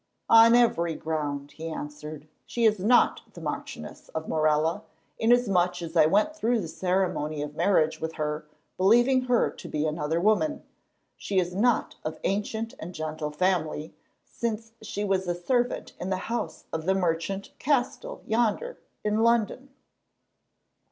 [0.31, 2.27] "On every ground," he answered.
[2.47, 4.81] "She is not the Marchioness of Morella,
[5.19, 9.85] inasmuch as I went through the ceremony of marriage with her believing her to be
[9.85, 10.63] another woman.
[11.17, 13.93] She is not of ancient and gentle family,
[14.25, 19.69] since she was a servant in the house of the merchant Castell yonder, in London."